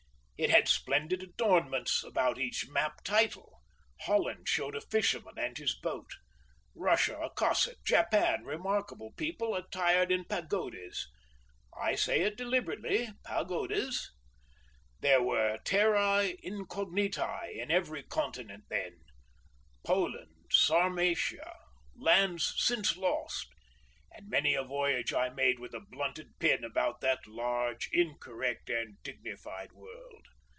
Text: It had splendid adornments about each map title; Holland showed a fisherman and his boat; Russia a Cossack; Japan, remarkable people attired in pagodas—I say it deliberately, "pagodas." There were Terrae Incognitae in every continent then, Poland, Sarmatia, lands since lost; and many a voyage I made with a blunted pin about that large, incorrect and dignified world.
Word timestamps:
It 0.43 0.49
had 0.49 0.67
splendid 0.67 1.21
adornments 1.21 2.03
about 2.03 2.39
each 2.39 2.67
map 2.67 3.03
title; 3.03 3.61
Holland 3.99 4.49
showed 4.49 4.73
a 4.75 4.81
fisherman 4.81 5.37
and 5.37 5.55
his 5.55 5.75
boat; 5.75 6.13
Russia 6.73 7.19
a 7.19 7.29
Cossack; 7.29 7.77
Japan, 7.85 8.43
remarkable 8.43 9.11
people 9.11 9.53
attired 9.53 10.11
in 10.11 10.25
pagodas—I 10.25 11.93
say 11.93 12.21
it 12.21 12.37
deliberately, 12.37 13.09
"pagodas." 13.23 14.09
There 15.01 15.21
were 15.21 15.59
Terrae 15.63 16.33
Incognitae 16.43 17.51
in 17.55 17.69
every 17.69 18.01
continent 18.01 18.63
then, 18.67 18.99
Poland, 19.85 20.41
Sarmatia, 20.49 21.53
lands 21.95 22.55
since 22.57 22.97
lost; 22.97 23.45
and 24.13 24.27
many 24.27 24.55
a 24.55 24.63
voyage 24.63 25.13
I 25.13 25.29
made 25.29 25.57
with 25.59 25.73
a 25.73 25.79
blunted 25.79 26.37
pin 26.39 26.65
about 26.65 26.99
that 26.99 27.25
large, 27.27 27.87
incorrect 27.93 28.69
and 28.69 29.01
dignified 29.03 29.71
world. 29.71 30.25